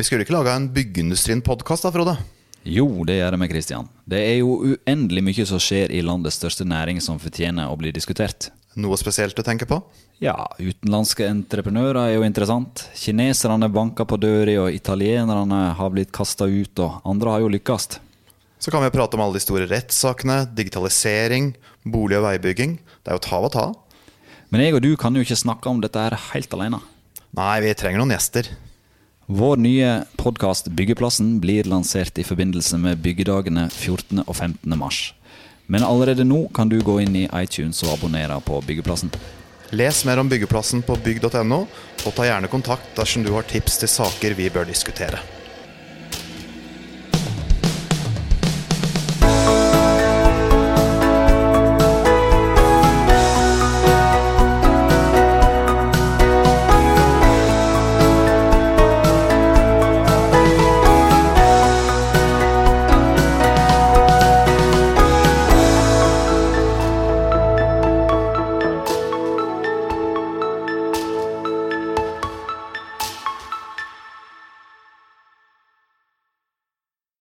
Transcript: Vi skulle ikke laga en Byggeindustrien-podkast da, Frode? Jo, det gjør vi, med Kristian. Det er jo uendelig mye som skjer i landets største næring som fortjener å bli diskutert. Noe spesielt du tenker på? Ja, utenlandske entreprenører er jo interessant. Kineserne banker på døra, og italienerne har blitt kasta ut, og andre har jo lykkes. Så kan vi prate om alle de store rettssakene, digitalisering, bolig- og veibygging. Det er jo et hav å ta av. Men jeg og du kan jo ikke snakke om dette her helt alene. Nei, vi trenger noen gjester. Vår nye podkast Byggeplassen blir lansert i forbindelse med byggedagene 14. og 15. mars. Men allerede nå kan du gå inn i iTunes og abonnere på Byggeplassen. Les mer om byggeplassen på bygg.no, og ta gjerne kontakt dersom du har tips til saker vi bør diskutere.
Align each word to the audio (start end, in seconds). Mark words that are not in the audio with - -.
Vi 0.00 0.04
skulle 0.04 0.24
ikke 0.24 0.32
laga 0.32 0.54
en 0.56 0.70
Byggeindustrien-podkast 0.72 1.84
da, 1.84 1.90
Frode? 1.92 2.14
Jo, 2.64 2.86
det 3.04 3.18
gjør 3.18 3.34
vi, 3.34 3.38
med 3.42 3.50
Kristian. 3.50 3.88
Det 4.08 4.16
er 4.30 4.38
jo 4.38 4.54
uendelig 4.70 5.22
mye 5.26 5.44
som 5.50 5.58
skjer 5.60 5.92
i 5.92 5.98
landets 6.00 6.38
største 6.40 6.64
næring 6.64 7.02
som 7.04 7.18
fortjener 7.20 7.68
å 7.68 7.74
bli 7.76 7.90
diskutert. 7.92 8.46
Noe 8.80 8.96
spesielt 8.96 9.36
du 9.36 9.42
tenker 9.44 9.68
på? 9.68 9.76
Ja, 10.24 10.46
utenlandske 10.56 11.26
entreprenører 11.28 11.98
er 12.00 12.14
jo 12.14 12.24
interessant. 12.24 12.86
Kineserne 12.96 13.68
banker 13.68 14.08
på 14.08 14.16
døra, 14.22 14.54
og 14.62 14.78
italienerne 14.78 15.58
har 15.76 15.92
blitt 15.92 16.14
kasta 16.16 16.48
ut, 16.48 16.80
og 16.80 17.04
andre 17.12 17.36
har 17.36 17.44
jo 17.44 17.52
lykkes. 17.58 17.90
Så 18.56 18.72
kan 18.72 18.86
vi 18.86 18.94
prate 18.96 19.20
om 19.20 19.26
alle 19.26 19.36
de 19.36 19.44
store 19.44 19.68
rettssakene, 19.68 20.46
digitalisering, 20.56 21.52
bolig- 21.84 22.22
og 22.22 22.24
veibygging. 22.30 22.78
Det 23.04 23.12
er 23.12 23.20
jo 23.20 23.24
et 23.26 23.30
hav 23.34 23.50
å 23.50 23.52
ta 23.52 23.68
av. 23.68 24.02
Men 24.48 24.64
jeg 24.64 24.80
og 24.80 24.86
du 24.88 24.94
kan 24.96 25.12
jo 25.12 25.28
ikke 25.28 25.42
snakke 25.44 25.68
om 25.68 25.84
dette 25.84 26.08
her 26.08 26.16
helt 26.30 26.56
alene. 26.56 26.80
Nei, 27.36 27.52
vi 27.68 27.76
trenger 27.76 28.00
noen 28.00 28.16
gjester. 28.16 28.48
Vår 29.32 29.56
nye 29.56 30.02
podkast 30.16 30.66
Byggeplassen 30.66 31.40
blir 31.40 31.64
lansert 31.64 32.18
i 32.18 32.24
forbindelse 32.24 32.78
med 32.82 32.98
byggedagene 32.98 33.68
14. 33.70 34.24
og 34.26 34.34
15. 34.36 34.74
mars. 34.78 35.14
Men 35.70 35.86
allerede 35.86 36.26
nå 36.26 36.48
kan 36.54 36.68
du 36.68 36.80
gå 36.82 36.96
inn 37.04 37.14
i 37.14 37.28
iTunes 37.38 37.84
og 37.86 37.92
abonnere 37.92 38.40
på 38.42 38.58
Byggeplassen. 38.66 39.12
Les 39.70 40.02
mer 40.04 40.18
om 40.18 40.26
byggeplassen 40.26 40.82
på 40.82 40.98
bygg.no, 41.04 41.60
og 41.62 42.16
ta 42.16 42.26
gjerne 42.26 42.50
kontakt 42.50 42.90
dersom 42.98 43.22
du 43.22 43.30
har 43.36 43.46
tips 43.46 43.78
til 43.78 43.92
saker 43.94 44.34
vi 44.34 44.50
bør 44.50 44.66
diskutere. 44.66 45.22